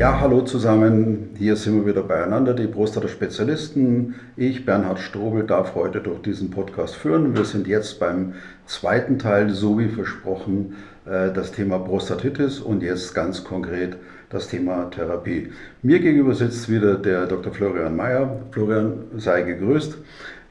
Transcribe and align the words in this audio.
Ja, 0.00 0.18
hallo 0.18 0.40
zusammen. 0.40 1.28
Hier 1.36 1.56
sind 1.56 1.76
wir 1.76 1.86
wieder 1.86 2.02
beieinander, 2.02 2.54
die 2.54 2.66
Prostata-Spezialisten. 2.66 4.14
Ich, 4.34 4.64
Bernhard 4.64 4.98
Strobel, 4.98 5.44
darf 5.44 5.74
heute 5.74 6.00
durch 6.00 6.22
diesen 6.22 6.50
Podcast 6.50 6.94
führen. 6.96 7.36
Wir 7.36 7.44
sind 7.44 7.66
jetzt 7.66 8.00
beim 8.00 8.32
zweiten 8.64 9.18
Teil, 9.18 9.50
so 9.50 9.78
wie 9.78 9.88
versprochen, 9.88 10.76
äh, 11.04 11.30
das 11.34 11.52
Thema 11.52 11.78
Prostatitis 11.78 12.60
und 12.60 12.82
jetzt 12.82 13.14
ganz 13.14 13.44
konkret 13.44 13.98
das 14.30 14.48
Thema 14.48 14.90
Therapie. 14.90 15.52
Mir 15.82 16.00
gegenüber 16.00 16.32
sitzt 16.32 16.70
wieder 16.70 16.94
der 16.94 17.26
Dr. 17.26 17.52
Florian 17.52 17.94
Mayer. 17.94 18.40
Florian, 18.52 19.02
sei 19.18 19.42
gegrüßt. 19.42 19.98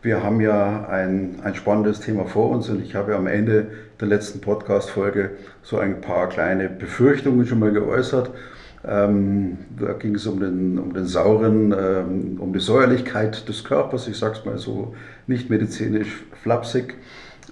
Wir 0.03 0.21
haben 0.21 0.41
ja 0.41 0.85
ein, 0.87 1.39
ein 1.43 1.55
spannendes 1.55 2.01
Thema 2.01 2.25
vor 2.25 2.51
uns 2.51 2.69
und 2.69 2.83
ich 2.83 2.93
habe 2.93 3.13
ja 3.13 3.17
am 3.17 3.25
Ende 3.25 3.65
der 3.99 4.09
letzten 4.09 4.41
Podcast-Folge 4.41 5.31
so 5.63 5.79
ein 5.79 6.01
paar 6.01 6.29
kleine 6.29 6.69
Befürchtungen 6.69 7.47
schon 7.47 7.57
mal 7.57 7.71
geäußert. 7.71 8.29
Ähm, 8.87 9.57
da 9.77 9.93
ging 9.93 10.15
es 10.15 10.25
um 10.25 10.39
den, 10.39 10.79
um 10.79 10.93
den 10.93 11.05
sauren, 11.05 11.75
ähm, 11.77 12.37
um 12.39 12.53
die 12.53 12.59
Säuerlichkeit 12.59 13.47
des 13.49 13.63
Körpers, 13.63 14.07
ich 14.07 14.17
sage 14.17 14.37
es 14.39 14.45
mal 14.45 14.57
so 14.57 14.95
nicht 15.27 15.49
medizinisch 15.49 16.23
flapsig. 16.41 16.95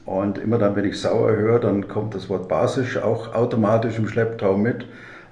Und 0.06 0.38
immer 0.38 0.58
dann, 0.58 0.75
wenn 0.78 0.86
ich 0.86 1.02
sauer 1.02 1.36
höre, 1.36 1.59
dann 1.59 1.89
kommt 1.89 2.16
das 2.16 2.30
Wort 2.30 2.47
basisch 2.47 2.97
auch 2.97 3.34
automatisch 3.34 3.97
im 3.97 4.08
Schlepptau 4.08 4.58
mit. 4.58 4.86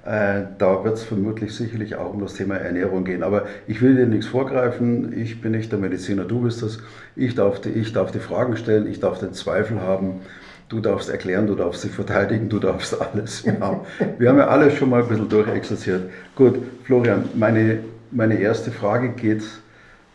Äh, 0.04 0.42
da 0.58 0.84
wird 0.84 0.94
es 0.94 1.02
vermutlich 1.02 1.54
sicherlich 1.56 1.96
auch 1.96 2.12
um 2.12 2.20
das 2.20 2.34
Thema 2.34 2.56
Ernährung 2.56 3.04
gehen. 3.04 3.22
Aber 3.22 3.46
ich 3.66 3.80
will 3.80 3.96
dir 3.96 4.06
nichts 4.06 4.26
vorgreifen. 4.26 5.18
Ich 5.18 5.40
bin 5.40 5.52
nicht 5.52 5.72
der 5.72 5.78
Mediziner, 5.78 6.24
du 6.24 6.42
bist 6.42 6.62
das. 6.62 6.78
Ich 7.16 7.34
darf 7.34 7.60
die, 7.60 7.70
ich 7.70 7.94
darf 7.94 8.12
die 8.12 8.20
Fragen 8.20 8.56
stellen, 8.56 8.86
ich 8.86 9.00
darf 9.00 9.18
den 9.18 9.32
Zweifel 9.32 9.80
haben. 9.80 10.20
Du 10.68 10.80
darfst 10.80 11.08
erklären, 11.08 11.46
du 11.46 11.54
darfst 11.54 11.84
dich 11.84 11.92
verteidigen, 11.92 12.48
du 12.48 12.58
darfst 12.58 13.00
alles. 13.00 13.44
Wir 13.44 13.60
haben, 13.60 13.80
wir 14.18 14.28
haben 14.28 14.38
ja 14.38 14.48
alles 14.48 14.74
schon 14.74 14.90
mal 14.90 15.02
ein 15.02 15.08
bisschen 15.08 15.28
durchexerziert. 15.28 16.10
Gut, 16.34 16.58
Florian, 16.84 17.28
meine, 17.34 17.80
meine 18.10 18.40
erste 18.40 18.72
Frage 18.72 19.10
geht 19.10 19.44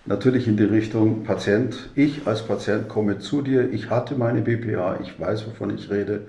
natürlich 0.05 0.49
in 0.49 0.57
die 0.57 0.65
Richtung 0.65 1.23
Patient. 1.23 1.89
Ich 1.95 2.27
als 2.27 2.41
Patient 2.41 2.89
komme 2.89 3.19
zu 3.19 3.41
dir, 3.41 3.71
ich 3.71 3.89
hatte 3.89 4.15
meine 4.15 4.41
BPA, 4.41 4.99
ich 5.01 5.17
weiß, 5.17 5.47
wovon 5.47 5.73
ich 5.73 5.89
rede. 5.89 6.27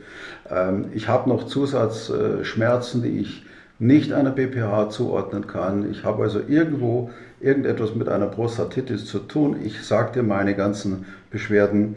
Ähm, 0.49 0.87
ich 0.95 1.09
habe 1.09 1.29
noch 1.29 1.47
Zusatzschmerzen, 1.47 3.03
die 3.03 3.19
ich 3.19 3.45
nicht 3.81 4.13
einer 4.13 4.31
BPH 4.31 4.91
zuordnen 4.91 5.49
kann. 5.49 5.91
Ich 5.91 6.05
habe 6.05 6.23
also 6.23 6.41
irgendwo 6.47 7.11
irgendetwas 7.41 7.97
mit 7.97 8.09
einer 8.09 8.27
Prostatitis 8.27 9.07
zu 9.07 9.19
tun. 9.19 9.57
Ich 9.65 9.83
sage 9.83 10.13
dir 10.13 10.23
meine 10.23 10.55
ganzen 10.55 11.07
Beschwerden. 11.31 11.97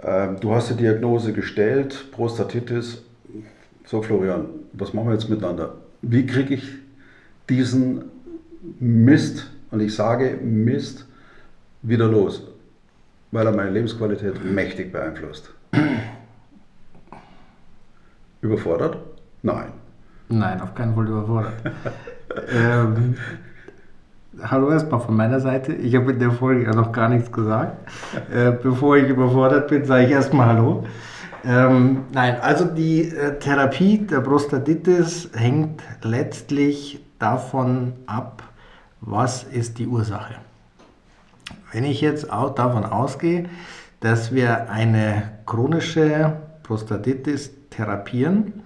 Ähm, 0.00 0.38
du 0.40 0.54
hast 0.54 0.70
die 0.70 0.74
Diagnose 0.74 1.32
gestellt, 1.32 2.10
Prostatitis. 2.12 3.02
So, 3.84 4.02
Florian, 4.02 4.46
was 4.72 4.92
machen 4.92 5.08
wir 5.08 5.14
jetzt 5.14 5.28
miteinander? 5.28 5.74
Wie 6.02 6.26
kriege 6.26 6.54
ich 6.54 6.68
diesen 7.48 8.04
Mist, 8.78 9.50
und 9.70 9.80
ich 9.80 9.94
sage 9.94 10.38
Mist, 10.42 11.06
wieder 11.82 12.06
los? 12.06 12.46
Weil 13.32 13.46
er 13.46 13.52
meine 13.54 13.70
Lebensqualität 13.70 14.44
mächtig 14.44 14.92
beeinflusst. 14.92 15.50
Überfordert? 18.40 18.98
Nein. 19.42 19.72
Nein, 20.28 20.60
auf 20.60 20.74
keinen 20.74 20.94
Fall 20.94 21.06
überfordert. 21.08 21.54
ähm, 22.52 23.16
hallo 24.42 24.70
erstmal 24.70 25.00
von 25.00 25.16
meiner 25.16 25.40
Seite. 25.40 25.72
Ich 25.72 25.94
habe 25.94 26.12
in 26.12 26.18
der 26.18 26.30
Folge 26.30 26.64
ja 26.64 26.74
noch 26.74 26.92
gar 26.92 27.08
nichts 27.08 27.30
gesagt. 27.32 27.76
Äh, 28.32 28.52
bevor 28.52 28.96
ich 28.96 29.08
überfordert 29.08 29.68
bin, 29.68 29.84
sage 29.84 30.06
ich 30.06 30.10
erstmal 30.10 30.48
Hallo. 30.48 30.84
Ähm, 31.44 32.04
nein, 32.12 32.36
also 32.40 32.64
die 32.64 33.08
äh, 33.08 33.38
Therapie 33.38 33.98
der 33.98 34.20
Prostatitis 34.20 35.30
hängt 35.34 35.82
letztlich 36.02 37.00
davon 37.18 37.92
ab, 38.06 38.42
was 39.00 39.44
ist 39.44 39.78
die 39.78 39.86
Ursache. 39.86 40.34
Wenn 41.72 41.84
ich 41.84 42.00
jetzt 42.00 42.32
auch 42.32 42.54
davon 42.54 42.84
ausgehe, 42.84 43.48
dass 44.00 44.32
wir 44.32 44.70
eine 44.70 45.30
chronische 45.46 46.34
Prostatitis 46.62 47.52
therapieren, 47.70 48.62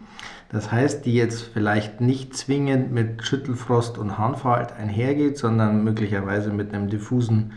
das 0.53 0.71
heißt, 0.71 1.07
die 1.07 1.15
jetzt 1.15 1.43
vielleicht 1.43 2.01
nicht 2.03 2.37
zwingend 2.37 2.93
mit 2.93 3.25
Schüttelfrost 3.25 3.97
und 3.97 4.19
Harnfalt 4.19 4.73
einhergeht, 4.73 5.39
sondern 5.39 5.83
möglicherweise 5.83 6.53
mit 6.53 6.75
einem 6.75 6.89
diffusen 6.89 7.53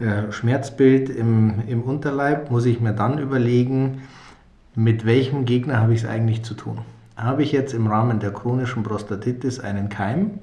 äh, 0.00 0.32
Schmerzbild 0.32 1.10
im, 1.10 1.62
im 1.68 1.82
Unterleib, 1.82 2.50
muss 2.50 2.64
ich 2.64 2.80
mir 2.80 2.94
dann 2.94 3.18
überlegen, 3.18 4.02
mit 4.74 5.04
welchem 5.04 5.44
Gegner 5.44 5.80
habe 5.80 5.92
ich 5.92 6.04
es 6.04 6.08
eigentlich 6.08 6.42
zu 6.42 6.54
tun. 6.54 6.78
Habe 7.16 7.42
ich 7.42 7.52
jetzt 7.52 7.74
im 7.74 7.86
Rahmen 7.86 8.20
der 8.20 8.32
chronischen 8.32 8.82
Prostatitis 8.82 9.60
einen 9.60 9.88
Keim, 9.88 10.38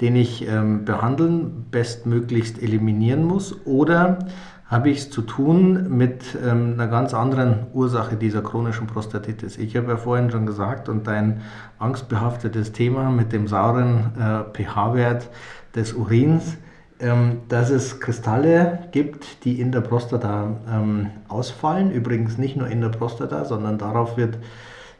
den 0.00 0.16
ich 0.16 0.46
ähm, 0.48 0.84
behandeln, 0.84 1.66
bestmöglichst 1.70 2.62
eliminieren 2.62 3.24
muss, 3.24 3.66
oder 3.66 4.20
habe 4.68 4.90
ich 4.90 4.98
es 4.98 5.10
zu 5.10 5.22
tun 5.22 5.96
mit 5.96 6.36
ähm, 6.46 6.74
einer 6.74 6.88
ganz 6.88 7.14
anderen 7.14 7.66
Ursache 7.72 8.16
dieser 8.16 8.42
chronischen 8.42 8.86
Prostatitis. 8.86 9.56
Ich 9.56 9.76
habe 9.76 9.88
ja 9.88 9.96
vorhin 9.96 10.30
schon 10.30 10.44
gesagt, 10.44 10.90
und 10.90 11.06
dein 11.06 11.40
angstbehaftetes 11.78 12.72
Thema 12.72 13.10
mit 13.10 13.32
dem 13.32 13.48
sauren 13.48 14.12
äh, 14.18 14.44
pH-Wert 14.52 15.30
des 15.74 15.94
Urins, 15.94 16.58
ähm, 17.00 17.38
dass 17.48 17.70
es 17.70 17.98
Kristalle 17.98 18.80
gibt, 18.92 19.44
die 19.44 19.58
in 19.58 19.72
der 19.72 19.80
Prostata 19.80 20.56
ähm, 20.70 21.10
ausfallen. 21.28 21.90
Übrigens 21.90 22.36
nicht 22.36 22.56
nur 22.56 22.68
in 22.68 22.82
der 22.82 22.90
Prostata, 22.90 23.46
sondern 23.46 23.78
darauf 23.78 24.18
wird 24.18 24.36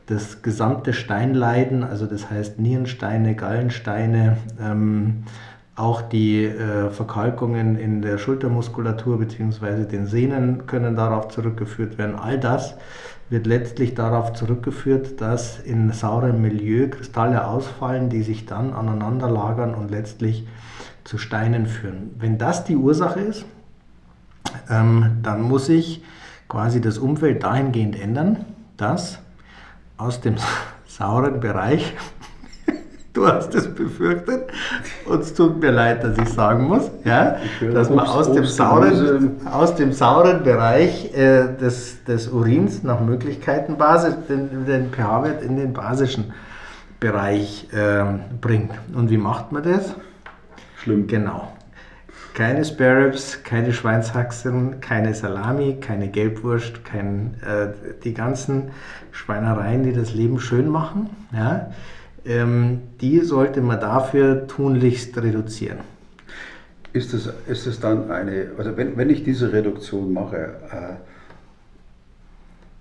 das 0.06 0.40
gesamte 0.40 0.94
Steinleiden, 0.94 1.84
also 1.84 2.06
das 2.06 2.30
heißt 2.30 2.58
Nierensteine, 2.58 3.34
Gallensteine, 3.34 4.38
ähm, 4.58 5.24
auch 5.78 6.02
die 6.02 6.44
äh, 6.44 6.90
Verkalkungen 6.90 7.76
in 7.76 8.02
der 8.02 8.18
Schultermuskulatur 8.18 9.18
bzw. 9.18 9.84
den 9.84 10.06
Sehnen 10.06 10.66
können 10.66 10.96
darauf 10.96 11.28
zurückgeführt 11.28 11.98
werden. 11.98 12.16
All 12.16 12.38
das 12.38 12.74
wird 13.30 13.46
letztlich 13.46 13.94
darauf 13.94 14.32
zurückgeführt, 14.32 15.20
dass 15.20 15.60
in 15.60 15.92
saurem 15.92 16.42
Milieu 16.42 16.88
Kristalle 16.88 17.46
ausfallen, 17.46 18.08
die 18.08 18.22
sich 18.22 18.44
dann 18.46 18.72
aneinander 18.72 19.30
lagern 19.30 19.74
und 19.74 19.90
letztlich 19.90 20.48
zu 21.04 21.16
Steinen 21.16 21.66
führen. 21.66 22.10
Wenn 22.18 22.38
das 22.38 22.64
die 22.64 22.76
Ursache 22.76 23.20
ist, 23.20 23.44
ähm, 24.68 25.18
dann 25.22 25.42
muss 25.42 25.68
ich 25.68 26.02
quasi 26.48 26.80
das 26.80 26.98
Umfeld 26.98 27.44
dahingehend 27.44 28.00
ändern, 28.00 28.44
dass 28.76 29.20
aus 29.96 30.20
dem 30.20 30.36
sauren 30.86 31.38
Bereich 31.38 31.94
Du 33.18 33.26
hast 33.26 33.52
es 33.56 33.74
befürchtet. 33.74 34.48
Und 35.04 35.22
es 35.22 35.34
tut 35.34 35.60
mir 35.60 35.72
leid, 35.72 36.04
dass 36.04 36.16
ich 36.18 36.28
sagen 36.28 36.68
muss, 36.68 36.88
ja, 37.04 37.38
dass 37.60 37.90
man 37.90 38.06
aus, 38.06 38.32
dem 38.32 38.44
sauren, 38.44 39.40
aus 39.44 39.74
dem 39.74 39.92
sauren 39.92 40.44
Bereich 40.44 41.12
äh, 41.16 41.48
des, 41.60 42.04
des 42.04 42.28
Urins 42.28 42.84
nach 42.84 43.00
Möglichkeiten 43.00 43.76
Basis, 43.76 44.14
den, 44.28 44.64
den 44.66 44.92
pH-Wert 44.92 45.42
in 45.42 45.56
den 45.56 45.72
basischen 45.72 46.32
Bereich 47.00 47.66
äh, 47.72 48.04
bringt. 48.40 48.70
Und 48.94 49.10
wie 49.10 49.18
macht 49.18 49.50
man 49.50 49.64
das? 49.64 49.96
Schlimm. 50.76 51.08
Genau. 51.08 51.52
Keine 52.34 52.64
Sparrows, 52.64 53.40
keine 53.42 53.72
Schweinshaxen, 53.72 54.80
keine 54.80 55.12
Salami, 55.12 55.78
keine 55.80 56.06
Gelbwurst, 56.06 56.84
kein, 56.84 57.34
äh, 57.44 57.70
die 58.04 58.14
ganzen 58.14 58.70
Schweinereien, 59.10 59.82
die 59.82 59.92
das 59.92 60.14
Leben 60.14 60.38
schön 60.38 60.68
machen. 60.68 61.10
Ja 61.32 61.70
ähm, 62.24 62.80
die 63.00 63.20
sollte 63.20 63.60
man 63.60 63.80
dafür 63.80 64.46
tunlichst 64.46 65.16
reduzieren. 65.18 65.78
Ist 66.92 67.14
es, 67.14 67.30
ist 67.48 67.66
es 67.66 67.80
dann 67.80 68.10
eine, 68.10 68.50
also 68.56 68.76
wenn, 68.76 68.96
wenn 68.96 69.10
ich 69.10 69.22
diese 69.22 69.52
Reduktion 69.52 70.12
mache, 70.12 70.56
äh, 70.72 70.94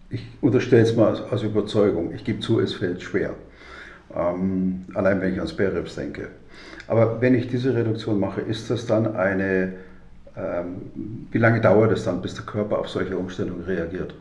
ich 0.09 0.25
unterstelle 0.41 0.83
es 0.83 0.95
mal 0.95 1.09
als, 1.09 1.21
als, 1.31 1.43
Überzeugung, 1.43 2.13
ich 2.13 2.23
gebe 2.23 2.39
zu, 2.39 2.59
es 2.59 2.73
fällt 2.73 3.01
schwer, 3.01 3.33
ähm, 4.15 4.85
allein 4.93 5.19
wenn 5.21 5.33
ich 5.33 5.41
an 5.41 5.47
Sperrips 5.47 5.95
denke. 5.95 6.29
Aber 6.87 7.19
wenn 7.19 7.35
ich 7.35 7.49
diese 7.49 7.75
Reduktion 7.75 8.19
mache, 8.19 8.39
ist 8.41 8.69
das 8.69 8.85
dann 8.85 9.15
eine, 9.15 9.73
ähm, 10.37 11.27
wie 11.31 11.37
lange 11.37 11.59
dauert 11.59 11.91
es 11.91 12.05
dann, 12.05 12.21
bis 12.21 12.35
der 12.35 12.45
Körper 12.45 12.79
auf 12.79 12.87
solche 12.89 13.17
Umstellungen 13.17 13.65
reagiert? 13.65 14.15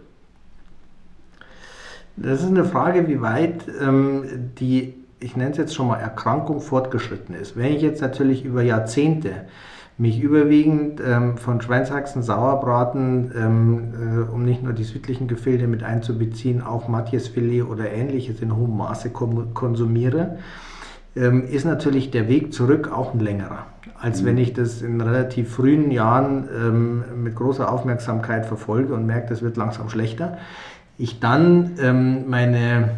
Das 2.17 2.43
ist 2.43 2.49
eine 2.49 2.65
Frage, 2.65 3.07
wie 3.09 3.21
weit 3.21 3.63
ähm, 3.81 4.51
die 4.59 4.95
ich 5.21 5.37
nenne 5.37 5.53
es 5.53 5.57
jetzt 5.57 5.75
schon 5.75 5.89
mal 5.89 5.99
Erkrankung 5.99 6.61
fortgeschritten 6.61 7.35
ist, 7.35 7.57
wenn 7.57 7.73
ich 7.75 7.83
jetzt 7.83 8.01
natürlich 8.01 8.45
über 8.45 8.63
Jahrzehnte 8.63 9.33
mich 9.99 10.21
überwiegend 10.21 11.01
ähm, 11.01 11.39
von 11.39 11.63
Schweinshaxen, 11.63 12.23
Sauerbraten, 12.23 13.33
ähm, 13.35 13.95
äh, 13.95 14.31
um 14.31 14.45
nicht 14.45 14.63
nur 14.63 14.75
die 14.75 14.85
südlichen 14.85 15.27
Gefilde 15.27 15.67
mit 15.69 15.83
einzubeziehen, 15.83 16.63
auch 16.63 16.87
Matjesfilet 16.87 17.63
oder 17.63 17.91
ähnliches 17.91 18.43
in 18.43 18.55
hohem 18.55 18.77
Maße 18.77 19.09
konsumiere, 19.11 20.37
ähm, 21.17 21.45
ist 21.45 21.65
natürlich 21.65 22.11
der 22.11 22.29
Weg 22.29 22.53
zurück 22.53 22.93
auch 22.93 23.15
ein 23.15 23.21
längerer, 23.21 23.65
als 23.99 24.21
mhm. 24.21 24.27
wenn 24.27 24.39
ich 24.39 24.53
das 24.53 24.83
in 24.83 25.01
relativ 25.01 25.55
frühen 25.55 25.91
Jahren 25.91 26.47
ähm, 26.55 27.05
mit 27.23 27.35
großer 27.35 27.73
Aufmerksamkeit 27.73 28.45
verfolge 28.45 28.93
und 28.93 29.07
merke, 29.07 29.31
das 29.31 29.41
wird 29.41 29.57
langsam 29.57 29.89
schlechter. 29.89 30.37
Ich 30.99 31.21
dann 31.21 31.73
ähm, 31.81 32.29
meine 32.29 32.91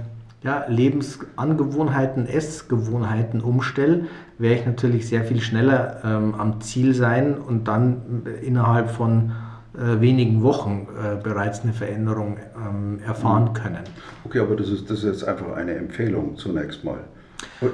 ja, 0.43 0.64
Lebensangewohnheiten, 0.69 2.26
Essgewohnheiten 2.26 3.40
umstelle, 3.40 4.06
werde 4.38 4.61
ich 4.61 4.67
natürlich 4.67 5.08
sehr 5.08 5.25
viel 5.25 5.40
schneller 5.40 6.00
ähm, 6.05 6.35
am 6.35 6.61
Ziel 6.61 6.94
sein 6.94 7.37
und 7.37 7.67
dann 7.67 8.23
innerhalb 8.43 8.90
von 8.90 9.32
äh, 9.76 10.00
wenigen 10.00 10.43
Wochen 10.43 10.88
äh, 10.96 11.23
bereits 11.23 11.62
eine 11.62 11.73
Veränderung 11.73 12.38
ähm, 12.56 13.00
erfahren 13.05 13.50
mhm. 13.50 13.52
können. 13.52 13.79
Okay, 14.25 14.40
aber 14.40 14.56
das 14.56 14.70
ist, 14.70 14.90
das 14.90 14.99
ist 14.99 15.05
jetzt 15.05 15.25
einfach 15.25 15.52
eine 15.56 15.75
Empfehlung 15.75 16.37
zunächst 16.37 16.85
mal. 16.85 16.99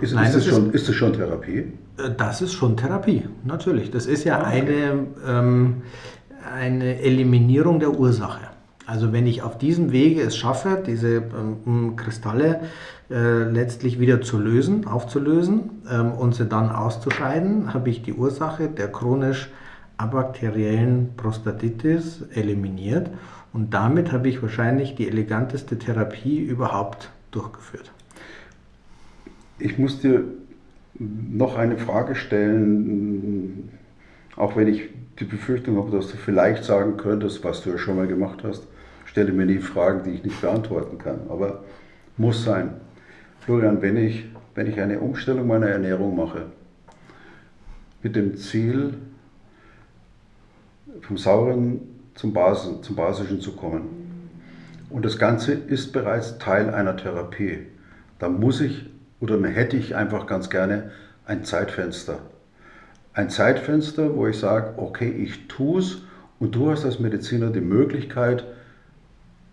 Ist, 0.00 0.14
Nein, 0.14 0.26
ist, 0.26 0.36
das, 0.36 0.46
schon, 0.46 0.70
ist 0.72 0.88
das 0.88 0.94
schon 0.94 1.12
Therapie? 1.12 1.72
Äh, 1.96 2.10
das 2.16 2.42
ist 2.42 2.52
schon 2.52 2.76
Therapie, 2.76 3.24
natürlich. 3.44 3.90
Das 3.90 4.06
ist 4.06 4.24
ja 4.24 4.40
okay. 4.40 4.60
eine, 4.60 5.06
ähm, 5.26 5.82
eine 6.54 7.00
Eliminierung 7.00 7.78
der 7.78 7.98
Ursache. 7.98 8.53
Also 8.86 9.12
wenn 9.12 9.26
ich 9.26 9.42
auf 9.42 9.56
diesem 9.56 9.92
Wege 9.92 10.20
es 10.20 10.36
schaffe, 10.36 10.82
diese 10.86 11.16
ähm, 11.16 11.96
Kristalle 11.96 12.60
äh, 13.10 13.44
letztlich 13.44 13.98
wieder 13.98 14.20
zu 14.20 14.38
lösen, 14.38 14.86
aufzulösen 14.86 15.70
ähm, 15.90 16.12
und 16.12 16.34
sie 16.34 16.44
dann 16.44 16.70
auszuscheiden, 16.70 17.72
habe 17.72 17.88
ich 17.88 18.02
die 18.02 18.12
Ursache 18.12 18.68
der 18.68 18.88
chronisch 18.88 19.50
abakteriellen 19.96 21.10
Prostatitis 21.16 22.24
eliminiert 22.34 23.08
und 23.52 23.72
damit 23.72 24.12
habe 24.12 24.28
ich 24.28 24.42
wahrscheinlich 24.42 24.96
die 24.96 25.08
eleganteste 25.08 25.78
Therapie 25.78 26.38
überhaupt 26.38 27.10
durchgeführt. 27.30 27.90
Ich 29.58 29.78
muss 29.78 30.00
dir 30.00 30.24
noch 30.98 31.56
eine 31.56 31.78
Frage 31.78 32.16
stellen, 32.16 33.70
auch 34.36 34.56
wenn 34.56 34.68
ich 34.68 34.90
die 35.20 35.24
Befürchtung 35.24 35.78
habe, 35.78 35.92
dass 35.92 36.10
du 36.10 36.16
vielleicht 36.16 36.64
sagen 36.64 36.96
könntest, 36.96 37.44
was 37.44 37.62
du 37.62 37.70
ja 37.70 37.78
schon 37.78 37.96
mal 37.96 38.08
gemacht 38.08 38.40
hast 38.42 38.66
stelle 39.14 39.30
mir 39.30 39.46
nie 39.46 39.58
Fragen, 39.58 40.02
die 40.02 40.10
ich 40.10 40.24
nicht 40.24 40.40
beantworten 40.40 40.98
kann. 40.98 41.20
Aber 41.28 41.62
muss 42.16 42.42
sein. 42.42 42.80
Florian, 43.38 43.80
wenn 43.80 43.96
ich, 43.96 44.24
wenn 44.56 44.66
ich 44.66 44.80
eine 44.80 44.98
Umstellung 44.98 45.46
meiner 45.46 45.68
Ernährung 45.68 46.16
mache, 46.16 46.46
mit 48.02 48.16
dem 48.16 48.36
Ziel, 48.36 48.94
vom 51.02 51.16
Sauren 51.16 51.80
zum, 52.16 52.32
Basen, 52.32 52.82
zum 52.82 52.96
Basischen 52.96 53.40
zu 53.40 53.54
kommen, 53.54 53.82
und 54.90 55.04
das 55.04 55.16
Ganze 55.16 55.52
ist 55.52 55.92
bereits 55.92 56.38
Teil 56.38 56.74
einer 56.74 56.96
Therapie, 56.96 57.66
dann 58.18 58.40
muss 58.40 58.60
ich 58.60 58.90
oder 59.20 59.40
hätte 59.46 59.76
ich 59.76 59.94
einfach 59.94 60.26
ganz 60.26 60.50
gerne 60.50 60.90
ein 61.24 61.44
Zeitfenster. 61.44 62.18
Ein 63.12 63.30
Zeitfenster, 63.30 64.16
wo 64.16 64.26
ich 64.26 64.40
sage, 64.40 64.74
okay, 64.76 65.08
ich 65.08 65.46
tue 65.46 65.78
es 65.78 65.98
und 66.40 66.56
du 66.56 66.72
hast 66.72 66.84
als 66.84 66.98
Mediziner 66.98 67.50
die 67.50 67.60
Möglichkeit, 67.60 68.44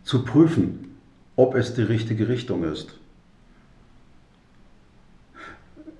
zu 0.03 0.23
prüfen, 0.23 0.95
ob 1.35 1.55
es 1.55 1.73
die 1.73 1.83
richtige 1.83 2.27
Richtung 2.27 2.63
ist. 2.63 2.97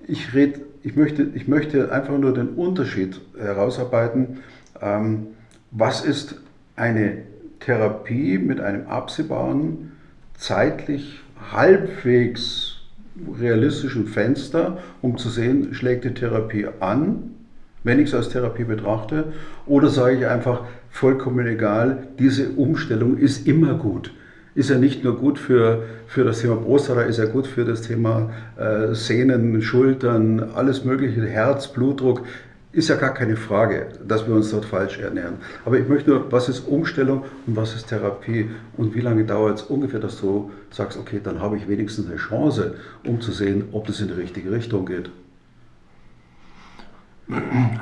Ich, 0.06 0.34
red, 0.34 0.60
ich, 0.82 0.96
möchte, 0.96 1.22
ich 1.34 1.48
möchte 1.48 1.92
einfach 1.92 2.18
nur 2.18 2.34
den 2.34 2.50
Unterschied 2.50 3.20
herausarbeiten. 3.38 4.40
Ähm, 4.80 5.28
was 5.70 6.04
ist 6.04 6.36
eine 6.76 7.22
Therapie 7.60 8.38
mit 8.38 8.60
einem 8.60 8.86
absehbaren, 8.88 9.92
zeitlich 10.36 11.20
halbwegs 11.52 12.76
realistischen 13.38 14.06
Fenster, 14.06 14.78
um 15.00 15.18
zu 15.18 15.28
sehen, 15.28 15.74
schlägt 15.74 16.04
die 16.04 16.14
Therapie 16.14 16.66
an, 16.80 17.34
wenn 17.84 17.98
ich 17.98 18.08
es 18.08 18.14
als 18.14 18.28
Therapie 18.28 18.64
betrachte, 18.64 19.24
oder 19.66 19.88
sage 19.88 20.16
ich 20.16 20.26
einfach, 20.26 20.62
vollkommen 20.90 21.46
egal. 21.46 22.08
Diese 22.18 22.50
Umstellung 22.50 23.18
ist 23.18 23.46
immer 23.46 23.74
gut. 23.74 24.12
Ist 24.54 24.68
ja 24.68 24.76
nicht 24.76 25.02
nur 25.02 25.16
gut 25.16 25.38
für, 25.38 25.84
für 26.06 26.24
das 26.24 26.42
Thema 26.42 26.56
Prostata, 26.56 27.02
ist 27.02 27.18
ja 27.18 27.24
gut 27.24 27.46
für 27.46 27.64
das 27.64 27.82
Thema 27.82 28.30
äh, 28.58 28.94
Sehnen, 28.94 29.62
Schultern, 29.62 30.50
alles 30.54 30.84
Mögliche, 30.84 31.24
Herz, 31.24 31.68
Blutdruck. 31.68 32.22
Ist 32.70 32.88
ja 32.88 32.96
gar 32.96 33.12
keine 33.12 33.36
Frage, 33.36 33.88
dass 34.06 34.26
wir 34.26 34.34
uns 34.34 34.50
dort 34.50 34.64
falsch 34.64 34.98
ernähren. 34.98 35.34
Aber 35.64 35.78
ich 35.78 35.88
möchte 35.88 36.10
nur, 36.10 36.32
was 36.32 36.48
ist 36.48 36.60
Umstellung 36.60 37.24
und 37.46 37.56
was 37.56 37.74
ist 37.74 37.88
Therapie 37.88 38.50
und 38.76 38.94
wie 38.94 39.00
lange 39.00 39.24
dauert 39.24 39.58
es 39.58 39.62
ungefähr, 39.62 40.00
dass 40.00 40.20
du 40.20 40.50
sagst, 40.70 40.98
okay, 40.98 41.20
dann 41.22 41.40
habe 41.40 41.56
ich 41.56 41.68
wenigstens 41.68 42.06
eine 42.06 42.16
Chance, 42.16 42.74
um 43.06 43.20
zu 43.20 43.32
sehen, 43.32 43.64
ob 43.72 43.86
das 43.86 44.00
in 44.00 44.08
die 44.08 44.14
richtige 44.14 44.50
Richtung 44.50 44.86
geht. 44.86 45.10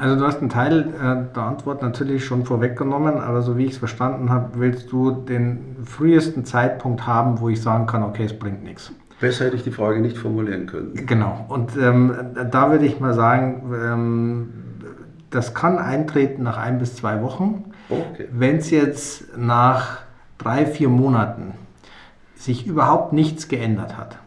Also 0.00 0.16
du 0.16 0.26
hast 0.26 0.40
einen 0.40 0.50
Teil 0.50 0.80
äh, 0.80 1.34
der 1.34 1.42
Antwort 1.42 1.82
natürlich 1.82 2.24
schon 2.24 2.44
vorweggenommen, 2.44 3.18
aber 3.18 3.42
so 3.42 3.56
wie 3.56 3.64
ich 3.64 3.72
es 3.72 3.78
verstanden 3.78 4.30
habe, 4.30 4.60
willst 4.60 4.92
du 4.92 5.10
den 5.10 5.76
frühesten 5.84 6.44
Zeitpunkt 6.44 7.06
haben, 7.06 7.40
wo 7.40 7.48
ich 7.48 7.60
sagen 7.60 7.86
kann, 7.86 8.02
okay, 8.02 8.24
es 8.24 8.38
bringt 8.38 8.62
nichts. 8.62 8.92
Besser 9.20 9.46
hätte 9.46 9.56
ich 9.56 9.64
die 9.64 9.70
Frage 9.70 10.00
nicht 10.00 10.16
formulieren 10.16 10.66
können. 10.66 11.06
Genau, 11.06 11.44
und 11.48 11.76
ähm, 11.76 12.14
da 12.50 12.70
würde 12.70 12.86
ich 12.86 13.00
mal 13.00 13.12
sagen, 13.12 13.72
ähm, 13.74 14.48
das 15.30 15.54
kann 15.54 15.78
eintreten 15.78 16.42
nach 16.42 16.56
ein 16.56 16.78
bis 16.78 16.96
zwei 16.96 17.22
Wochen. 17.22 17.72
Okay. 17.88 18.28
Wenn 18.32 18.56
es 18.56 18.70
jetzt 18.70 19.36
nach 19.36 19.98
drei, 20.38 20.64
vier 20.66 20.88
Monaten 20.88 21.52
sich 22.34 22.66
überhaupt 22.66 23.12
nichts 23.12 23.48
geändert 23.48 23.96
hat, 23.96 24.18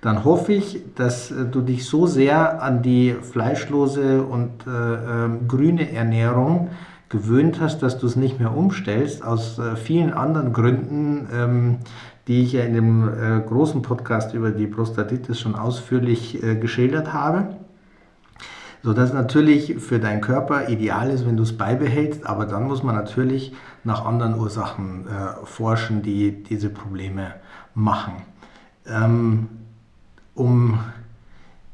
dann 0.00 0.24
hoffe 0.24 0.52
ich, 0.52 0.82
dass 0.94 1.30
äh, 1.30 1.44
du 1.44 1.60
dich 1.60 1.84
so 1.84 2.06
sehr 2.06 2.62
an 2.62 2.82
die 2.82 3.14
fleischlose 3.14 4.22
und 4.22 4.66
äh, 4.66 4.70
äh, 4.70 5.28
grüne 5.46 5.92
Ernährung 5.92 6.70
gewöhnt 7.08 7.60
hast, 7.60 7.82
dass 7.82 7.98
du 7.98 8.06
es 8.06 8.16
nicht 8.16 8.38
mehr 8.38 8.56
umstellst, 8.56 9.22
aus 9.22 9.58
äh, 9.58 9.76
vielen 9.76 10.12
anderen 10.12 10.52
Gründen, 10.52 11.28
ähm, 11.34 11.78
die 12.28 12.42
ich 12.42 12.52
ja 12.52 12.62
in 12.62 12.74
dem 12.74 13.08
äh, 13.08 13.40
großen 13.40 13.82
Podcast 13.82 14.32
über 14.32 14.52
die 14.52 14.66
Prostatitis 14.66 15.40
schon 15.40 15.56
ausführlich 15.56 16.42
äh, 16.42 16.54
geschildert 16.56 17.12
habe. 17.12 17.56
So 18.82 18.94
dass 18.94 19.12
natürlich 19.12 19.76
für 19.78 19.98
deinen 19.98 20.22
Körper 20.22 20.70
ideal 20.70 21.10
ist, 21.10 21.26
wenn 21.26 21.36
du 21.36 21.42
es 21.42 21.58
beibehältst, 21.58 22.24
aber 22.24 22.46
dann 22.46 22.66
muss 22.66 22.82
man 22.82 22.94
natürlich 22.94 23.52
nach 23.84 24.06
anderen 24.06 24.38
Ursachen 24.38 25.04
forschen, 25.44 26.00
die 26.00 26.42
diese 26.42 26.70
Probleme 26.70 27.34
machen. 27.74 28.14
Ähm, 28.86 29.48
um 30.40 30.78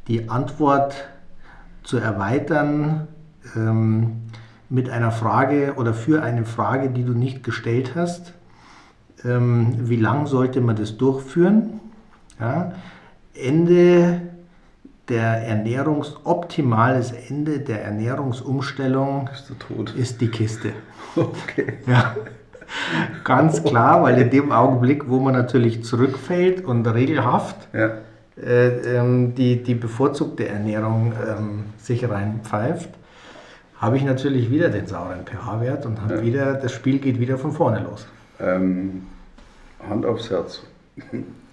die 0.08 0.28
Antwort 0.28 1.08
zu 1.84 1.98
erweitern 1.98 3.06
ähm, 3.54 4.22
mit 4.68 4.90
einer 4.90 5.12
Frage 5.12 5.74
oder 5.76 5.94
für 5.94 6.22
eine 6.22 6.44
Frage, 6.44 6.90
die 6.90 7.04
du 7.04 7.12
nicht 7.12 7.44
gestellt 7.44 7.92
hast. 7.94 8.32
Ähm, 9.24 9.88
wie 9.88 9.96
lang 9.96 10.26
sollte 10.26 10.60
man 10.60 10.74
das 10.74 10.96
durchführen? 10.96 11.80
Ja, 12.40 12.72
Ende 13.34 14.20
der 15.08 15.46
Ernährungs, 15.46 16.16
optimales 16.24 17.12
Ende 17.12 17.60
der 17.60 17.84
Ernährungsumstellung 17.84 19.30
ist, 19.32 19.94
ist 19.96 20.20
die 20.20 20.28
Kiste. 20.28 20.72
Okay. 21.14 21.78
Ja. 21.86 22.14
Ganz 23.24 23.62
klar, 23.62 24.02
weil 24.02 24.18
in 24.18 24.28
dem 24.28 24.52
Augenblick, 24.52 25.08
wo 25.08 25.18
man 25.18 25.32
natürlich 25.32 25.82
zurückfällt 25.82 26.62
und 26.62 26.86
regelhaft 26.86 27.56
ja 27.72 27.92
die, 28.36 29.62
die 29.62 29.74
bevorzugte 29.74 30.46
Ernährung 30.46 31.14
ähm, 31.26 31.64
sich 31.78 32.06
reinpfeift, 32.08 32.90
habe 33.78 33.96
ich 33.96 34.04
natürlich 34.04 34.50
wieder 34.50 34.68
den 34.68 34.86
sauren 34.86 35.20
pH-Wert 35.24 35.86
und 35.86 36.02
habe 36.02 36.16
ja. 36.16 36.22
wieder, 36.22 36.54
das 36.54 36.72
Spiel 36.72 36.98
geht 36.98 37.18
wieder 37.18 37.38
von 37.38 37.52
vorne 37.52 37.80
los. 37.80 38.06
Ähm, 38.40 39.06
Hand 39.88 40.04
aufs 40.04 40.30
Herz. 40.30 40.62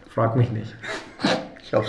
Frag 0.10 0.36
mich 0.36 0.52
nicht. 0.52 0.76
Ich 1.64 1.74
habe 1.74 1.86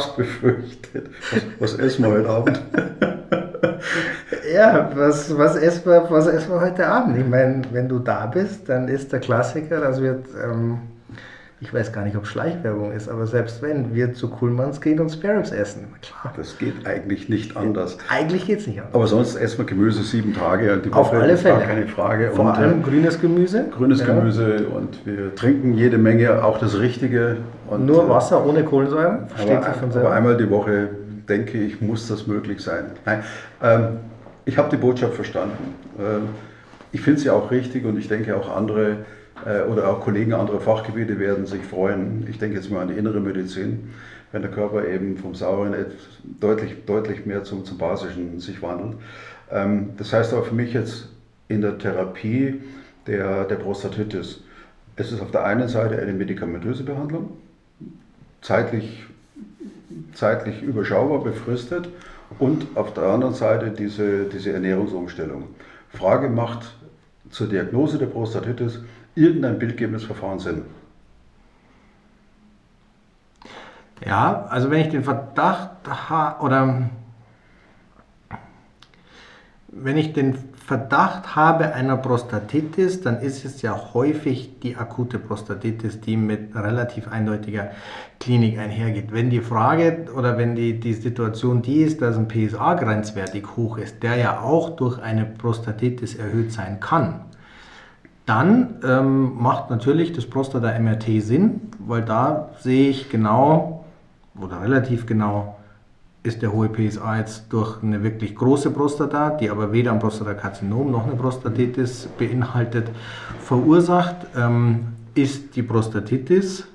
es 0.00 0.06
befürchtet. 0.16 1.10
Was, 1.30 1.78
was 1.78 1.78
essen 1.78 2.04
wir 2.04 2.10
heute 2.10 2.28
Abend? 2.28 2.60
ja, 4.52 4.90
was, 4.94 5.36
was, 5.38 5.56
essen 5.56 5.86
wir, 5.86 6.06
was 6.10 6.26
essen 6.26 6.50
wir 6.50 6.60
heute 6.60 6.86
Abend? 6.86 7.16
Ich 7.16 7.26
meine, 7.26 7.62
wenn 7.70 7.88
du 7.88 7.98
da 7.98 8.26
bist, 8.26 8.68
dann 8.68 8.88
ist 8.88 9.12
der 9.12 9.20
Klassiker, 9.20 9.80
das 9.80 10.00
wird 10.00 10.26
ähm, 10.42 10.80
ich 11.62 11.74
weiß 11.74 11.92
gar 11.92 12.04
nicht, 12.04 12.16
ob 12.16 12.26
Schleichwerbung 12.26 12.90
ist, 12.92 13.08
aber 13.08 13.26
selbst 13.26 13.60
wenn 13.60 13.94
wir 13.94 14.14
zu 14.14 14.30
Kuhlmanns 14.30 14.80
gehen 14.80 14.98
und 14.98 15.10
Sparrows 15.10 15.52
essen, 15.52 15.88
klar. 16.00 16.32
Das 16.34 16.56
geht 16.56 16.86
eigentlich 16.86 17.28
nicht 17.28 17.54
anders. 17.54 17.98
Eigentlich 18.08 18.46
geht 18.46 18.60
es 18.60 18.66
nicht 18.66 18.78
anders. 18.78 18.94
Aber 18.94 19.06
sonst 19.06 19.36
essen 19.36 19.58
wir 19.58 19.64
Gemüse 19.66 20.02
sieben 20.02 20.32
Tage 20.32 20.78
die. 20.78 20.90
Auf 20.90 21.12
alle 21.12 21.36
Fälle. 21.36 21.58
Gar 21.58 21.66
keine 21.66 21.86
Frage. 21.86 22.30
Vor 22.30 22.46
und, 22.46 22.52
allem 22.52 22.82
grünes 22.82 23.20
Gemüse. 23.20 23.66
Grünes 23.76 24.00
ja. 24.00 24.06
Gemüse 24.06 24.68
und 24.68 25.04
wir 25.04 25.34
trinken 25.34 25.74
jede 25.74 25.98
Menge, 25.98 26.42
auch 26.42 26.58
das 26.58 26.78
Richtige. 26.78 27.36
Und, 27.68 27.84
Nur 27.84 28.08
Wasser 28.08 28.46
ohne 28.46 28.64
Kohlensäure. 28.64 29.28
Aber, 29.38 29.98
aber 30.00 30.12
einmal 30.12 30.38
die 30.38 30.48
Woche 30.48 30.88
denke 31.28 31.58
ich, 31.58 31.82
muss 31.82 32.08
das 32.08 32.26
möglich 32.26 32.62
sein. 32.62 32.86
Nein, 33.04 33.22
ähm, 33.62 33.88
ich 34.46 34.56
habe 34.56 34.70
die 34.70 34.78
Botschaft 34.78 35.12
verstanden. 35.12 35.74
Ähm, 35.98 36.30
ich 36.90 37.02
finde 37.02 37.20
sie 37.20 37.28
auch 37.28 37.50
richtig 37.50 37.84
und 37.84 37.98
ich 37.98 38.08
denke 38.08 38.34
auch 38.34 38.56
andere 38.56 38.90
äh, 38.90 38.94
oder 39.70 39.88
auch 39.88 40.00
Kollegen 40.00 40.32
anderer 40.32 40.60
Fachgebiete 40.60 41.18
werden 41.18 41.46
sich 41.46 41.62
freuen. 41.62 42.26
Ich 42.28 42.38
denke 42.38 42.56
jetzt 42.56 42.70
mal 42.70 42.82
an 42.82 42.88
die 42.88 42.94
innere 42.94 43.20
Medizin, 43.20 43.90
wenn 44.32 44.42
der 44.42 44.50
Körper 44.50 44.86
eben 44.86 45.16
vom 45.16 45.34
Sauren 45.34 45.74
deutlich, 46.40 46.84
deutlich 46.86 47.26
mehr 47.26 47.44
zum, 47.44 47.64
zum 47.64 47.78
Basischen 47.78 48.40
sich 48.40 48.62
wandelt. 48.62 48.96
Ähm, 49.50 49.90
das 49.96 50.12
heißt 50.12 50.32
aber 50.32 50.44
für 50.44 50.54
mich 50.54 50.72
jetzt 50.72 51.08
in 51.48 51.60
der 51.60 51.78
Therapie 51.78 52.60
der, 53.06 53.44
der 53.44 53.56
Prostatitis, 53.56 54.42
es 54.96 55.12
ist 55.12 55.20
auf 55.20 55.30
der 55.30 55.44
einen 55.44 55.68
Seite 55.68 56.00
eine 56.00 56.12
medikamentöse 56.12 56.84
Behandlung, 56.84 57.30
zeitlich, 58.42 59.04
zeitlich 60.14 60.62
überschaubar, 60.62 61.22
befristet 61.24 61.88
und 62.38 62.66
auf 62.74 62.94
der 62.94 63.04
anderen 63.04 63.34
Seite 63.34 63.70
diese, 63.70 64.24
diese 64.24 64.52
Ernährungsumstellung. 64.52 65.44
Frage 65.88 66.28
macht 66.28 66.74
zur 67.30 67.48
Diagnose 67.48 67.98
der 67.98 68.06
Prostatitis 68.06 68.80
irgendein 69.14 69.58
bildgebendes 69.58 70.04
Verfahren 70.04 70.38
Sinn? 70.38 70.62
Ja, 74.04 74.46
also 74.48 74.70
wenn 74.70 74.80
ich 74.80 74.88
den 74.88 75.04
Verdacht 75.04 75.70
habe 75.86 76.42
oder 76.42 76.88
wenn 79.72 79.96
ich 79.96 80.12
den 80.12 80.36
Verdacht 80.70 81.36
habe 81.36 81.74
einer 81.74 81.96
Prostatitis, 81.96 83.00
dann 83.00 83.20
ist 83.20 83.44
es 83.44 83.62
ja 83.62 83.92
häufig 83.92 84.60
die 84.60 84.76
akute 84.76 85.18
Prostatitis, 85.18 86.00
die 86.00 86.16
mit 86.16 86.54
relativ 86.54 87.08
eindeutiger 87.08 87.70
Klinik 88.20 88.58
einhergeht. 88.58 89.12
Wenn 89.12 89.30
die 89.30 89.40
Frage 89.40 90.06
oder 90.14 90.38
wenn 90.38 90.54
die, 90.54 90.78
die 90.78 90.94
Situation 90.94 91.62
die 91.62 91.82
ist, 91.82 92.00
dass 92.02 92.16
ein 92.16 92.28
PSA 92.28 92.74
grenzwertig 92.74 93.56
hoch 93.56 93.78
ist, 93.78 94.02
der 94.02 94.16
ja 94.16 94.40
auch 94.40 94.70
durch 94.76 95.00
eine 95.00 95.24
Prostatitis 95.24 96.14
erhöht 96.14 96.52
sein 96.52 96.80
kann, 96.80 97.24
dann 98.30 98.76
ähm, 98.84 99.42
macht 99.42 99.70
natürlich 99.70 100.12
das 100.12 100.24
Prostata-MRT 100.24 101.20
Sinn, 101.20 101.62
weil 101.80 102.02
da 102.02 102.50
sehe 102.60 102.88
ich 102.88 103.10
genau 103.10 103.84
oder 104.40 104.62
relativ 104.62 105.04
genau, 105.04 105.58
ist 106.22 106.40
der 106.40 106.52
hohe 106.52 106.68
PSA 106.68 107.18
jetzt 107.18 107.52
durch 107.52 107.82
eine 107.82 108.04
wirklich 108.04 108.36
große 108.36 108.70
Prostata, 108.70 109.30
die 109.30 109.50
aber 109.50 109.72
weder 109.72 109.90
ein 109.90 109.98
Prostatakarzinom 109.98 110.92
noch 110.92 111.08
eine 111.08 111.16
Prostatitis 111.16 112.08
beinhaltet, 112.18 112.92
verursacht. 113.40 114.14
Ähm, 114.36 114.86
ist 115.16 115.56
die 115.56 115.64
Prostatitis 115.64 116.68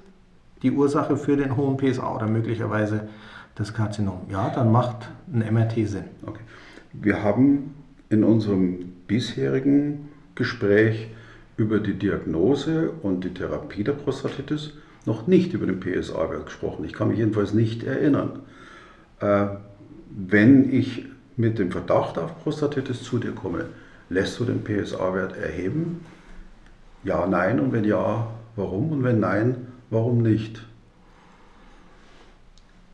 die 0.62 0.71
Ursache 0.71 1.15
für 1.15 1.38
den 1.38 1.55
hohen 1.55 1.77
PSA 1.77 2.15
oder 2.15 2.27
möglicherweise 2.27 3.07
das 3.55 3.74
Karzinom? 3.74 4.24
Ja, 4.29 4.50
dann 4.50 4.74
macht 4.74 5.07
ein 5.33 5.53
MRT 5.53 5.88
Sinn. 5.88 6.03
Okay. 6.25 6.41
Wir 6.91 7.24
haben 7.24 7.75
in 8.09 8.25
unserem 8.25 8.91
bisherigen 9.07 10.09
Gespräch 10.35 11.14
über 11.57 11.79
die 11.79 11.93
Diagnose 11.93 12.91
und 13.01 13.24
die 13.24 13.33
Therapie 13.33 13.83
der 13.83 13.93
Prostatitis 13.93 14.74
noch 15.05 15.27
nicht 15.27 15.53
über 15.53 15.65
den 15.65 15.79
PSA-Wert 15.79 16.47
gesprochen. 16.47 16.85
Ich 16.85 16.93
kann 16.93 17.09
mich 17.09 17.19
jedenfalls 17.19 17.53
nicht 17.53 17.83
erinnern. 17.83 18.39
Äh, 19.19 19.47
wenn 20.09 20.74
ich 20.74 21.05
mit 21.38 21.59
dem 21.59 21.71
Verdacht 21.71 22.17
auf 22.17 22.43
Prostatitis 22.43 23.03
zu 23.03 23.19
dir 23.19 23.31
komme, 23.31 23.65
lässt 24.09 24.39
du 24.39 24.45
den 24.45 24.63
PSA-Wert 24.63 25.38
erheben? 25.38 26.05
Ja, 27.03 27.27
nein 27.27 27.59
und 27.59 27.71
wenn 27.71 27.83
ja, 27.83 28.27
warum? 28.55 28.91
Und 28.91 29.03
wenn 29.03 29.19
nein, 29.19 29.67
warum 29.89 30.21
nicht? 30.21 30.65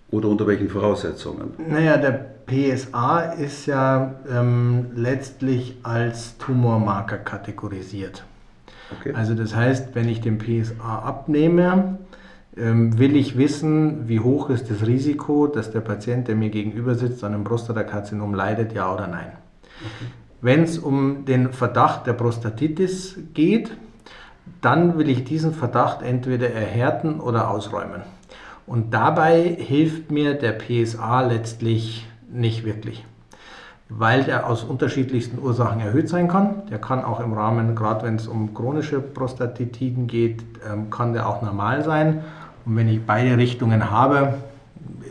Oder 0.09 0.27
unter 0.27 0.45
welchen 0.47 0.69
Voraussetzungen? 0.69 1.53
Naja, 1.69 1.95
der 1.97 2.31
PSA 2.45 3.21
ist 3.21 3.65
ja 3.65 4.15
ähm, 4.29 4.87
letztlich 4.95 5.77
als 5.83 6.37
Tumormarker 6.37 7.17
kategorisiert. 7.17 8.25
Okay. 8.99 9.13
Also 9.13 9.35
das 9.35 9.55
heißt, 9.55 9.95
wenn 9.95 10.09
ich 10.09 10.21
den 10.21 10.37
PSA 10.37 10.99
abnehme, 10.99 11.99
ähm, 12.57 12.97
will 12.99 13.15
ich 13.15 13.37
wissen, 13.37 14.07
wie 14.07 14.19
hoch 14.19 14.49
ist 14.49 14.69
das 14.69 14.85
Risiko, 14.85 15.47
dass 15.47 15.71
der 15.71 15.79
Patient, 15.79 16.27
der 16.27 16.35
mir 16.35 16.49
gegenüber 16.49 16.95
sitzt, 16.95 17.23
an 17.23 17.33
einem 17.33 17.43
Prostatakarzinom 17.43 18.33
leidet, 18.33 18.73
ja 18.73 18.93
oder 18.93 19.07
nein. 19.07 19.31
Okay. 19.79 20.11
Wenn 20.41 20.63
es 20.63 20.79
um 20.79 21.25
den 21.25 21.53
Verdacht 21.53 22.07
der 22.07 22.13
Prostatitis 22.13 23.17
geht, 23.33 23.71
dann 24.61 24.97
will 24.97 25.09
ich 25.09 25.23
diesen 25.23 25.53
Verdacht 25.53 26.01
entweder 26.01 26.51
erhärten 26.51 27.19
oder 27.19 27.49
ausräumen. 27.49 28.01
Und 28.65 28.93
dabei 28.93 29.55
hilft 29.59 30.11
mir 30.11 30.33
der 30.33 30.53
PSA 30.53 31.21
letztlich 31.27 32.07
nicht 32.31 32.63
wirklich, 32.63 33.05
weil 33.97 34.23
der 34.23 34.47
aus 34.47 34.63
unterschiedlichsten 34.63 35.39
Ursachen 35.39 35.81
erhöht 35.81 36.07
sein 36.07 36.27
kann. 36.27 36.63
Der 36.69 36.79
kann 36.79 37.03
auch 37.03 37.19
im 37.19 37.33
Rahmen, 37.33 37.75
gerade 37.75 38.05
wenn 38.05 38.15
es 38.15 38.27
um 38.27 38.53
chronische 38.53 39.01
Prostatitiden 39.01 40.07
geht, 40.07 40.43
ähm, 40.69 40.89
kann 40.89 41.13
der 41.13 41.27
auch 41.27 41.41
normal 41.41 41.83
sein. 41.83 42.23
Und 42.65 42.75
wenn 42.77 42.87
ich 42.87 43.05
beide 43.05 43.37
Richtungen 43.37 43.91
habe, 43.91 44.35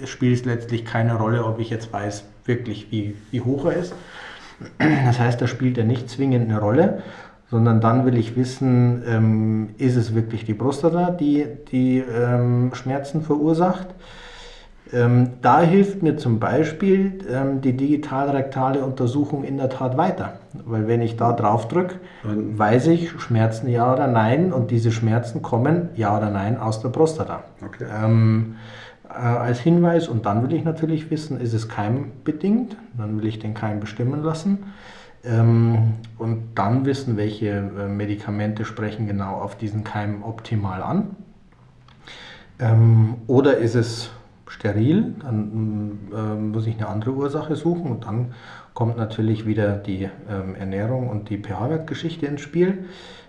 spielt 0.05 0.39
es 0.39 0.45
letztlich 0.45 0.85
keine 0.85 1.17
Rolle, 1.17 1.45
ob 1.45 1.59
ich 1.59 1.69
jetzt 1.69 1.93
weiß 1.93 2.25
wirklich, 2.45 2.91
wie, 2.91 3.17
wie 3.31 3.41
hoch 3.43 3.67
er 3.67 3.75
ist. 3.75 3.95
Das 4.79 5.19
heißt, 5.19 5.41
da 5.41 5.47
spielt 5.47 5.79
er 5.79 5.85
nicht 5.85 6.09
zwingend 6.11 6.51
eine 6.51 6.61
Rolle, 6.61 7.03
sondern 7.51 7.81
dann 7.81 8.05
will 8.05 8.17
ich 8.17 8.37
wissen, 8.37 9.03
ähm, 9.07 9.69
ist 9.79 9.97
es 9.97 10.15
wirklich 10.15 10.45
die 10.45 10.55
Prostata, 10.55 11.11
die 11.11 11.47
die 11.71 11.99
ähm, 11.99 12.71
Schmerzen 12.75 13.23
verursacht. 13.23 13.89
Ähm, 14.93 15.31
da 15.41 15.61
hilft 15.61 16.03
mir 16.03 16.17
zum 16.17 16.41
Beispiel 16.41 17.19
ähm, 17.31 17.61
die 17.61 17.77
digitalrektale 17.77 18.85
Untersuchung 18.85 19.45
in 19.45 19.57
der 19.57 19.69
Tat 19.69 19.97
weiter. 19.97 20.41
Weil 20.65 20.89
wenn 20.89 21.01
ich 21.01 21.17
da 21.17 21.33
drauf 21.33 21.69
drücke, 21.69 21.97
weiß 22.25 22.89
ich, 22.89 23.11
Schmerzen 23.21 23.69
ja 23.69 23.93
oder 23.93 24.09
nein 24.09 24.53
und 24.53 24.71
diese 24.71 24.91
Schmerzen 24.91 25.43
kommen 25.43 25.91
ja 25.95 26.17
oder 26.17 26.31
nein 26.31 26.59
aus 26.59 26.81
der 26.81 26.89
Prostata. 26.89 27.45
Okay. 27.65 27.85
Ähm, 28.03 28.57
äh, 29.09 29.13
als 29.13 29.61
Hinweis 29.61 30.09
und 30.09 30.27
dann 30.27 30.43
will 30.43 30.53
ich 30.53 30.65
natürlich 30.65 31.11
wissen, 31.11 31.41
ist 31.41 31.53
es 31.53 31.69
keimbedingt, 31.69 32.77
dann 32.97 33.19
will 33.19 33.27
ich 33.27 33.39
den 33.39 33.55
Keim 33.55 33.81
bestimmen 33.81 34.23
lassen 34.23 34.59
ähm, 35.25 35.95
und 36.19 36.55
dann 36.55 36.85
wissen, 36.85 37.17
welche 37.17 37.49
äh, 37.49 37.89
Medikamente 37.89 38.65
sprechen 38.65 39.07
genau 39.07 39.35
auf 39.35 39.57
diesen 39.57 39.85
Keim 39.85 40.23
optimal 40.23 40.83
an. 40.83 41.17
Ähm, 42.59 43.15
oder 43.27 43.59
ist 43.59 43.75
es 43.75 44.11
steril, 44.51 45.15
dann 45.23 45.99
äh, 46.13 46.35
muss 46.35 46.67
ich 46.67 46.77
eine 46.77 46.89
andere 46.89 47.13
Ursache 47.13 47.57
suchen 47.57 47.91
und 47.91 48.05
dann 48.05 48.35
kommt 48.75 48.97
natürlich 48.97 49.47
wieder 49.47 49.77
die 49.77 50.09
ähm, 50.29 50.55
Ernährung 50.59 51.09
und 51.09 51.31
die 51.31 51.39
pH-Wertgeschichte 51.39 52.27
ins 52.27 52.41
Spiel, 52.41 52.87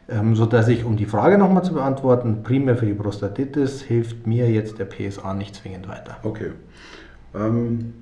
ähm, 0.09 0.35
sodass 0.35 0.67
ich, 0.67 0.83
um 0.83 0.97
die 0.97 1.05
Frage 1.05 1.37
nochmal 1.37 1.63
zu 1.63 1.73
beantworten, 1.73 2.43
primär 2.43 2.75
für 2.75 2.87
die 2.87 2.93
Prostatitis 2.93 3.81
hilft 3.81 4.25
mir 4.25 4.49
jetzt 4.49 4.79
der 4.79 4.85
PSA 4.85 5.33
nicht 5.33 5.55
zwingend 5.55 5.87
weiter. 5.87 6.17
Okay. 6.23 6.51
Ähm, 7.35 7.93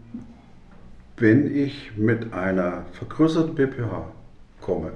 wenn 1.18 1.54
ich 1.54 1.92
mit 1.98 2.34
einer 2.34 2.84
vergrößerten 2.94 3.54
BPH 3.54 4.06
komme 4.62 4.92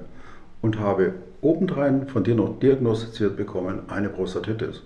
und 0.62 0.80
habe 0.80 1.12
obendrein 1.42 2.08
von 2.08 2.24
dir 2.24 2.34
noch 2.34 2.58
diagnostiziert 2.58 3.36
bekommen 3.36 3.80
eine 3.88 4.08
Prostatitis, 4.08 4.82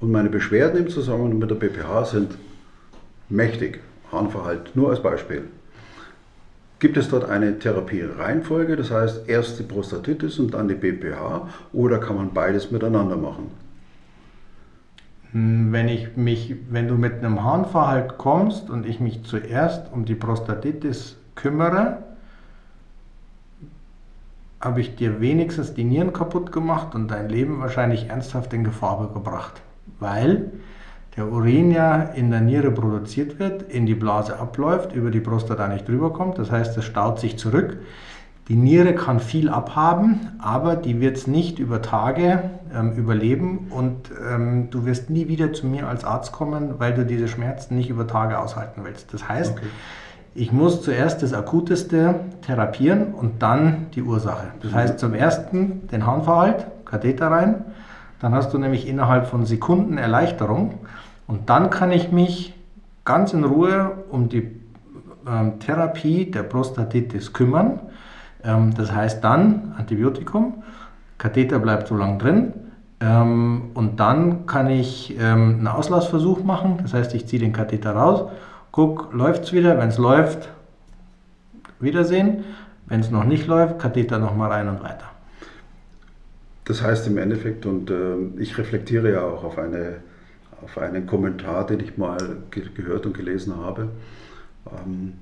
und 0.00 0.12
meine 0.12 0.28
Beschwerden 0.28 0.78
im 0.78 0.88
Zusammenhang 0.88 1.38
mit 1.38 1.50
der 1.50 1.56
BPH 1.56 2.04
sind 2.04 2.38
mächtig. 3.28 3.80
Harnverhalt, 4.12 4.74
nur 4.74 4.90
als 4.90 5.02
Beispiel. 5.02 5.44
Gibt 6.78 6.96
es 6.96 7.08
dort 7.08 7.28
eine 7.28 7.58
Therapie-Reihenfolge, 7.58 8.76
das 8.76 8.90
heißt 8.90 9.28
erst 9.28 9.58
die 9.58 9.64
Prostatitis 9.64 10.38
und 10.38 10.54
dann 10.54 10.68
die 10.68 10.76
BPH, 10.76 11.48
oder 11.72 11.98
kann 11.98 12.16
man 12.16 12.32
beides 12.32 12.70
miteinander 12.70 13.16
machen? 13.16 13.50
Hm, 15.32 15.72
wenn, 15.72 15.88
ich 15.88 16.16
mich, 16.16 16.54
wenn 16.70 16.88
du 16.88 16.94
mit 16.94 17.14
einem 17.14 17.42
Harnverhalt 17.42 18.16
kommst 18.16 18.70
und 18.70 18.86
ich 18.86 19.00
mich 19.00 19.24
zuerst 19.24 19.92
um 19.92 20.04
die 20.04 20.14
Prostatitis 20.14 21.16
kümmere, 21.34 21.98
habe 24.60 24.80
ich 24.80 24.96
dir 24.96 25.20
wenigstens 25.20 25.74
die 25.74 25.84
Nieren 25.84 26.12
kaputt 26.12 26.50
gemacht 26.50 26.94
und 26.94 27.08
dein 27.08 27.28
Leben 27.28 27.60
wahrscheinlich 27.60 28.08
ernsthaft 28.08 28.52
in 28.54 28.64
Gefahr 28.64 29.10
gebracht 29.12 29.60
weil 30.00 30.50
der 31.16 31.32
Urin 31.32 31.72
ja 31.72 32.02
in 32.02 32.30
der 32.30 32.40
Niere 32.40 32.70
produziert 32.70 33.40
wird, 33.40 33.62
in 33.62 33.86
die 33.86 33.96
Blase 33.96 34.38
abläuft, 34.38 34.94
über 34.94 35.10
die 35.10 35.20
Prostata 35.20 35.66
nicht 35.66 35.88
drüber 35.88 36.12
kommt. 36.12 36.38
Das 36.38 36.50
heißt, 36.50 36.76
es 36.78 36.84
staut 36.84 37.18
sich 37.18 37.36
zurück. 37.36 37.78
Die 38.48 38.54
Niere 38.56 38.94
kann 38.94 39.20
viel 39.20 39.50
abhaben, 39.50 40.30
aber 40.38 40.74
die 40.76 41.00
wird 41.00 41.16
es 41.18 41.26
nicht 41.26 41.58
über 41.58 41.82
Tage 41.82 42.50
ähm, 42.74 42.92
überleben 42.92 43.66
und 43.70 44.10
ähm, 44.26 44.70
du 44.70 44.86
wirst 44.86 45.10
nie 45.10 45.28
wieder 45.28 45.52
zu 45.52 45.66
mir 45.66 45.86
als 45.86 46.04
Arzt 46.04 46.32
kommen, 46.32 46.76
weil 46.78 46.94
du 46.94 47.04
diese 47.04 47.28
Schmerzen 47.28 47.76
nicht 47.76 47.90
über 47.90 48.06
Tage 48.06 48.38
aushalten 48.38 48.82
willst. 48.84 49.12
Das 49.12 49.28
heißt, 49.28 49.58
okay. 49.58 49.66
ich 50.34 50.50
muss 50.50 50.80
zuerst 50.82 51.22
das 51.22 51.34
Akuteste 51.34 52.20
therapieren 52.40 53.12
und 53.12 53.42
dann 53.42 53.88
die 53.94 54.02
Ursache. 54.02 54.46
Das 54.62 54.72
heißt, 54.72 54.98
zum 54.98 55.12
ersten 55.12 55.86
den 55.88 56.06
Harnverhalt, 56.06 56.66
Katheter 56.86 57.30
rein, 57.30 57.64
dann 58.20 58.34
hast 58.34 58.52
du 58.52 58.58
nämlich 58.58 58.88
innerhalb 58.88 59.26
von 59.26 59.46
Sekunden 59.46 59.98
Erleichterung 59.98 60.80
und 61.26 61.50
dann 61.50 61.70
kann 61.70 61.92
ich 61.92 62.10
mich 62.10 62.54
ganz 63.04 63.32
in 63.32 63.44
Ruhe 63.44 64.04
um 64.10 64.28
die 64.28 64.50
ähm, 65.26 65.58
Therapie 65.60 66.30
der 66.30 66.42
Prostatitis 66.42 67.32
kümmern. 67.32 67.80
Ähm, 68.44 68.74
das 68.74 68.92
heißt 68.92 69.22
dann 69.22 69.74
Antibiotikum, 69.76 70.62
Katheter 71.18 71.58
bleibt 71.58 71.88
so 71.88 71.96
lange 71.96 72.18
drin 72.18 72.52
ähm, 73.00 73.70
und 73.74 74.00
dann 74.00 74.46
kann 74.46 74.68
ich 74.70 75.16
ähm, 75.18 75.56
einen 75.58 75.68
Auslassversuch 75.68 76.42
machen. 76.44 76.78
Das 76.82 76.94
heißt, 76.94 77.14
ich 77.14 77.26
ziehe 77.26 77.40
den 77.40 77.52
Katheter 77.52 77.92
raus, 77.92 78.30
gucke, 78.72 79.16
läuft 79.16 79.44
es 79.44 79.52
wieder. 79.52 79.78
Wenn 79.78 79.88
es 79.88 79.98
läuft, 79.98 80.48
Wiedersehen. 81.80 82.44
Wenn 82.86 83.00
es 83.00 83.10
noch 83.10 83.24
nicht 83.24 83.46
läuft, 83.46 83.78
Katheter 83.78 84.18
nochmal 84.18 84.50
rein 84.50 84.68
und 84.68 84.82
weiter. 84.82 85.04
Das 86.68 86.82
heißt 86.82 87.06
im 87.06 87.16
Endeffekt, 87.16 87.64
und 87.64 87.90
äh, 87.90 88.16
ich 88.36 88.58
reflektiere 88.58 89.10
ja 89.10 89.22
auch 89.22 89.42
auf, 89.42 89.56
eine, 89.56 89.96
auf 90.62 90.76
einen 90.76 91.06
Kommentar, 91.06 91.66
den 91.66 91.80
ich 91.80 91.96
mal 91.96 92.18
ge 92.50 92.62
gehört 92.74 93.06
und 93.06 93.16
gelesen 93.16 93.56
habe, 93.56 93.88
ähm, 94.66 95.14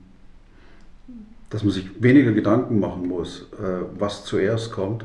dass 1.49 1.63
man 1.63 1.73
sich 1.73 2.03
weniger 2.03 2.33
Gedanken 2.33 2.81
machen 2.81 3.07
muss, 3.07 3.43
äh, 3.63 3.85
was 3.97 4.25
zuerst 4.25 4.73
kommt, 4.73 5.05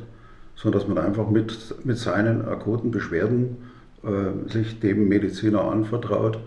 sondern 0.55 0.79
dass 0.79 0.89
man 0.89 0.97
einfach 0.97 1.29
mit, 1.29 1.75
mit 1.85 1.99
seinen 1.99 2.43
akuten 2.47 2.89
Beschwerden 2.89 3.57
äh, 4.03 4.49
sich 4.51 4.79
dem 4.79 5.09
Mediziner 5.09 5.65
anvertraut 5.65 6.39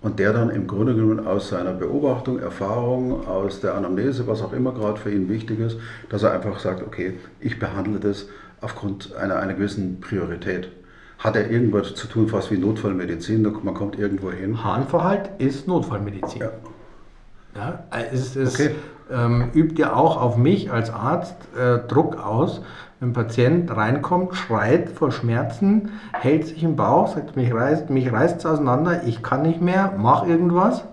und 0.00 0.18
der 0.18 0.32
dann 0.32 0.48
im 0.48 0.66
Grunde 0.66 0.94
genommen 0.94 1.26
aus 1.26 1.50
seiner 1.50 1.74
Beobachtung, 1.74 2.38
Erfahrung, 2.38 3.26
aus 3.26 3.60
der 3.60 3.74
Anamnese, 3.74 4.26
was 4.26 4.40
auch 4.40 4.54
immer 4.54 4.72
gerade 4.72 4.98
für 4.98 5.12
ihn 5.12 5.28
wichtig 5.28 5.60
ist, 5.60 5.76
dass 6.08 6.22
er 6.22 6.32
einfach 6.32 6.58
sagt, 6.58 6.82
okay, 6.82 7.18
ich 7.38 7.58
behandle 7.58 8.00
das 8.00 8.28
aufgrund 8.62 9.14
einer, 9.16 9.36
einer 9.36 9.54
gewissen 9.54 10.00
Priorität. 10.00 10.68
Hat 11.18 11.36
er 11.36 11.50
irgendwas 11.50 11.94
zu 11.94 12.08
tun, 12.08 12.28
fast 12.28 12.50
wie 12.50 12.58
Notfallmedizin, 12.58 13.42
man 13.62 13.74
kommt 13.74 13.98
irgendwo 13.98 14.32
hin? 14.32 14.64
Harnverhalt 14.64 15.30
ist 15.38 15.68
Notfallmedizin. 15.68 16.40
Ja. 16.40 16.50
Ja, 17.54 17.84
es, 18.12 18.34
es 18.34 18.54
okay. 18.54 18.74
ähm, 19.12 19.50
übt 19.52 19.80
ja 19.80 19.94
auch 19.94 20.20
auf 20.20 20.36
mich 20.36 20.72
als 20.72 20.90
Arzt 20.90 21.36
äh, 21.54 21.86
Druck 21.86 22.16
aus, 22.16 22.62
wenn 22.98 23.10
ein 23.10 23.12
Patient 23.12 23.70
reinkommt, 23.76 24.34
schreit 24.36 24.88
vor 24.88 25.12
Schmerzen, 25.12 25.90
hält 26.12 26.46
sich 26.46 26.62
im 26.62 26.76
Bauch, 26.76 27.08
sagt, 27.08 27.36
mich 27.36 27.52
reißt 27.52 27.90
mich 27.90 28.10
reißt's 28.10 28.46
auseinander, 28.46 29.02
ich 29.06 29.22
kann 29.22 29.42
nicht 29.42 29.60
mehr, 29.60 29.92
mach 29.98 30.26
irgendwas. 30.26 30.84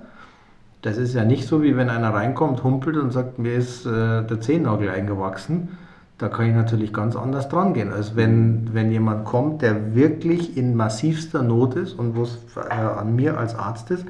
Das 0.82 0.98
ist 0.98 1.14
ja 1.14 1.24
nicht 1.24 1.48
so, 1.48 1.62
wie 1.62 1.78
wenn 1.78 1.90
einer 1.90 2.14
reinkommt, 2.14 2.64
humpelt 2.64 2.98
und 2.98 3.12
sagt, 3.12 3.40
mir 3.40 3.54
ist 3.54 3.86
äh, 3.86 4.24
der 4.24 4.42
Zehennagel 4.42 4.90
eingewachsen. 4.90 5.78
Da 6.20 6.28
kann 6.28 6.50
ich 6.50 6.54
natürlich 6.54 6.92
ganz 6.92 7.16
anders 7.16 7.48
dran 7.48 7.74
gehen, 7.74 7.94
als 7.94 8.18
wenn, 8.18 8.74
wenn 8.74 8.92
jemand 8.92 9.24
kommt, 9.24 9.62
der 9.62 9.96
wirklich 9.96 10.58
in 10.58 10.76
massivster 10.76 11.42
Not 11.42 11.76
ist 11.76 11.94
und 11.94 12.16
wo 12.18 12.24
es 12.24 12.38
äh, 12.58 12.74
an 12.74 13.16
mir 13.16 13.38
als 13.38 13.56
Arzt 13.56 13.90
ist, 13.90 14.06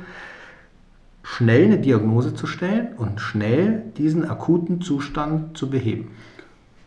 schnell 1.22 1.66
eine 1.66 1.78
Diagnose 1.78 2.34
zu 2.34 2.48
stellen 2.48 2.96
und 2.98 3.22
schnell 3.22 3.84
diesen 3.96 4.28
akuten 4.28 4.82
Zustand 4.82 5.56
zu 5.56 5.70
beheben. 5.70 6.10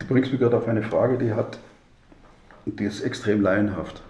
Du 0.00 0.06
bringst 0.08 0.32
mich 0.32 0.40
gerade 0.40 0.56
auf 0.56 0.66
eine 0.66 0.82
Frage, 0.82 1.16
die 1.18 1.32
hat, 1.32 1.60
die 2.66 2.84
ist 2.84 3.00
extrem 3.02 3.40
laienhaft. 3.42 4.02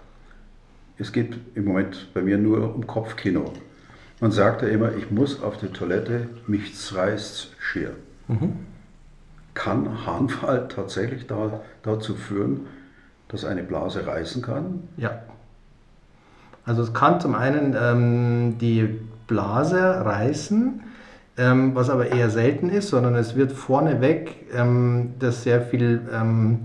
Es 0.97 1.11
geht 1.11 1.37
im 1.53 1.65
Moment 1.65 2.09
bei 2.15 2.23
mir 2.23 2.39
nur 2.39 2.73
um 2.73 2.87
Kopfkino. 2.87 3.53
Man 4.19 4.31
sagt 4.31 4.63
ja 4.63 4.67
immer, 4.67 4.95
ich 4.95 5.11
muss 5.11 5.43
auf 5.43 5.57
die 5.57 5.67
Toilette, 5.67 6.27
mich 6.47 6.73
reißt 6.91 7.51
schier. 7.59 7.91
Mhm. 8.27 8.72
Kann 9.53 10.05
Harnfall 10.05 10.67
tatsächlich 10.67 11.27
da, 11.27 11.61
dazu 11.83 12.15
führen, 12.15 12.61
dass 13.27 13.45
eine 13.45 13.63
Blase 13.63 14.05
reißen 14.05 14.41
kann? 14.41 14.87
Ja. 14.97 15.21
Also 16.65 16.81
es 16.81 16.93
kann 16.93 17.19
zum 17.19 17.35
einen 17.35 17.75
ähm, 17.79 18.57
die 18.57 18.99
Blase 19.27 19.79
reißen, 19.79 20.81
ähm, 21.37 21.75
was 21.75 21.89
aber 21.89 22.07
eher 22.07 22.29
selten 22.29 22.69
ist, 22.69 22.89
sondern 22.89 23.15
es 23.15 23.35
wird 23.35 23.51
vorneweg 23.51 24.47
ähm, 24.53 25.13
das 25.19 25.43
sehr 25.43 25.61
viel 25.61 26.01
ähm, 26.13 26.59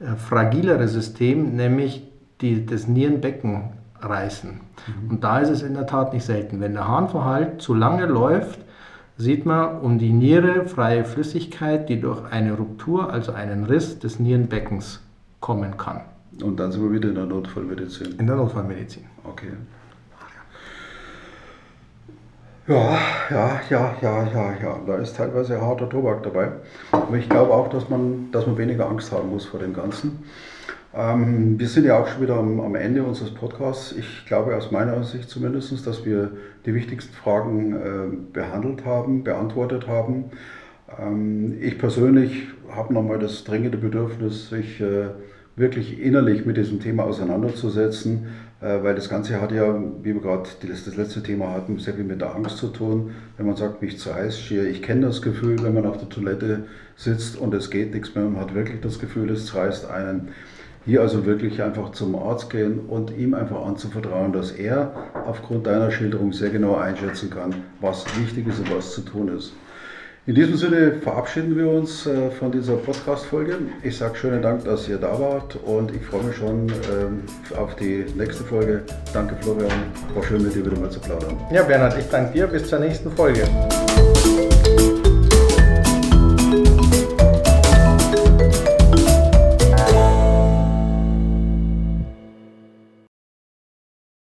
äh, 0.00 0.16
fragilere 0.16 0.86
System, 0.88 1.56
nämlich 1.56 2.06
die, 2.40 2.66
das 2.66 2.86
Nierenbecken 2.86 3.70
reißen. 4.00 4.50
Mhm. 4.50 5.10
Und 5.10 5.24
da 5.24 5.38
ist 5.38 5.48
es 5.48 5.62
in 5.62 5.74
der 5.74 5.86
Tat 5.86 6.12
nicht 6.12 6.24
selten. 6.24 6.60
Wenn 6.60 6.74
der 6.74 6.88
Harnverhalt 6.88 7.62
zu 7.62 7.74
lange 7.74 8.06
läuft, 8.06 8.60
sieht 9.16 9.46
man 9.46 9.80
um 9.80 9.98
die 9.98 10.12
Niere 10.12 10.66
freie 10.66 11.04
Flüssigkeit, 11.04 11.88
die 11.88 12.00
durch 12.00 12.24
eine 12.30 12.54
Ruptur, 12.54 13.12
also 13.12 13.32
einen 13.32 13.64
Riss 13.64 13.98
des 13.98 14.18
Nierenbeckens 14.18 15.00
kommen 15.40 15.76
kann. 15.76 16.02
Und 16.42 16.58
dann 16.58 16.72
sind 16.72 16.82
wir 16.82 16.92
wieder 16.92 17.10
in 17.10 17.14
der 17.14 17.26
Notfallmedizin. 17.26 18.18
In 18.18 18.26
der 18.26 18.36
Notfallmedizin. 18.36 19.04
Okay. 19.24 19.52
Ja, 22.68 22.96
ja, 23.28 23.60
ja, 23.70 23.94
ja, 24.00 24.22
ja, 24.32 24.52
ja. 24.62 24.80
Da 24.86 24.94
ist 24.96 25.16
teilweise 25.16 25.60
harter 25.60 25.88
Tobak 25.88 26.22
dabei. 26.22 26.52
Aber 26.92 27.16
ich 27.16 27.28
glaube 27.28 27.52
auch, 27.52 27.68
dass 27.68 27.88
man, 27.88 28.30
dass 28.30 28.46
man 28.46 28.56
weniger 28.56 28.88
Angst 28.88 29.10
haben 29.10 29.30
muss 29.30 29.44
vor 29.44 29.58
dem 29.58 29.74
Ganzen. 29.74 30.22
Ähm, 30.94 31.58
wir 31.58 31.68
sind 31.68 31.86
ja 31.86 31.98
auch 31.98 32.06
schon 32.06 32.22
wieder 32.22 32.36
am, 32.36 32.60
am, 32.60 32.74
Ende 32.74 33.02
unseres 33.02 33.32
Podcasts. 33.32 33.92
Ich 33.92 34.26
glaube 34.26 34.54
aus 34.54 34.70
meiner 34.70 35.02
Sicht 35.04 35.30
zumindest, 35.30 35.86
dass 35.86 36.04
wir 36.04 36.32
die 36.66 36.74
wichtigsten 36.74 37.14
Fragen 37.14 37.74
äh, 37.74 38.16
behandelt 38.32 38.84
haben, 38.84 39.24
beantwortet 39.24 39.88
haben. 39.88 40.26
Ähm, 41.00 41.56
ich 41.60 41.78
persönlich 41.78 42.48
habe 42.70 42.92
nochmal 42.92 43.18
das 43.18 43.44
dringende 43.44 43.78
Bedürfnis, 43.78 44.50
sich 44.50 44.80
äh, 44.82 45.06
wirklich 45.56 45.98
innerlich 45.98 46.44
mit 46.44 46.58
diesem 46.58 46.80
Thema 46.80 47.04
auseinanderzusetzen, 47.04 48.26
äh, 48.60 48.82
weil 48.82 48.94
das 48.94 49.08
Ganze 49.08 49.40
hat 49.40 49.50
ja, 49.50 49.74
wie 50.02 50.12
wir 50.12 50.20
gerade 50.20 50.48
das, 50.68 50.94
letzte 50.94 51.22
Thema 51.22 51.52
hatten, 51.52 51.78
sehr 51.78 51.94
viel 51.94 52.04
mit 52.04 52.20
der 52.20 52.34
Angst 52.34 52.58
zu 52.58 52.68
tun. 52.68 53.12
Wenn 53.38 53.46
man 53.46 53.56
sagt, 53.56 53.80
mich 53.80 53.98
zerreißt 53.98 54.38
schier, 54.38 54.68
ich 54.68 54.82
kenne 54.82 55.06
das 55.06 55.22
Gefühl, 55.22 55.62
wenn 55.62 55.72
man 55.72 55.86
auf 55.86 55.96
der 55.96 56.10
Toilette 56.10 56.64
sitzt 56.96 57.38
und 57.38 57.54
es 57.54 57.70
geht 57.70 57.94
nichts 57.94 58.14
mehr, 58.14 58.24
man 58.24 58.42
hat 58.42 58.54
wirklich 58.54 58.82
das 58.82 58.98
Gefühl, 58.98 59.30
es 59.30 59.46
zerreißt 59.46 59.88
einen. 59.90 60.28
Hier 60.84 61.00
also 61.00 61.24
wirklich 61.24 61.62
einfach 61.62 61.92
zum 61.92 62.16
Arzt 62.16 62.50
gehen 62.50 62.80
und 62.88 63.16
ihm 63.16 63.34
einfach 63.34 63.64
anzuvertrauen, 63.64 64.32
dass 64.32 64.50
er 64.50 64.92
aufgrund 65.26 65.66
deiner 65.66 65.92
Schilderung 65.92 66.32
sehr 66.32 66.50
genau 66.50 66.74
einschätzen 66.76 67.30
kann, 67.30 67.54
was 67.80 68.04
wichtig 68.18 68.48
ist 68.48 68.58
und 68.58 68.76
was 68.76 68.92
zu 68.92 69.02
tun 69.02 69.28
ist. 69.28 69.52
In 70.24 70.36
diesem 70.36 70.56
Sinne 70.56 70.92
verabschieden 71.02 71.56
wir 71.56 71.68
uns 71.68 72.06
äh, 72.06 72.30
von 72.30 72.52
dieser 72.52 72.74
Podcast-Folge. 72.74 73.58
Ich 73.82 73.96
sage 73.96 74.16
schönen 74.16 74.40
Dank, 74.40 74.64
dass 74.64 74.88
ihr 74.88 74.98
da 74.98 75.18
wart 75.18 75.56
und 75.64 75.94
ich 75.94 76.02
freue 76.02 76.22
mich 76.22 76.36
schon 76.36 76.68
ähm, 76.68 77.22
auf 77.56 77.74
die 77.74 78.04
nächste 78.16 78.44
Folge. 78.44 78.82
Danke 79.12 79.36
Florian, 79.40 79.70
war 80.14 80.22
schön 80.22 80.42
mit 80.42 80.54
dir 80.54 80.64
wieder 80.64 80.78
mal 80.78 80.90
zu 80.90 81.00
plaudern. 81.00 81.36
Ja 81.52 81.64
Bernhard, 81.64 81.96
ich 81.98 82.08
danke 82.08 82.32
dir, 82.34 82.46
bis 82.46 82.68
zur 82.68 82.78
nächsten 82.78 83.10
Folge. 83.10 83.42